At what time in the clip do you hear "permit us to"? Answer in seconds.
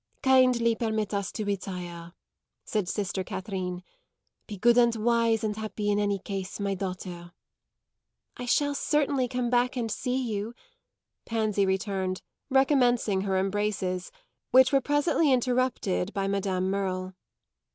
0.73-1.45